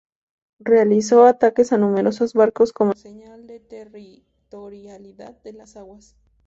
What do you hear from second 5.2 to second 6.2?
de las aguas.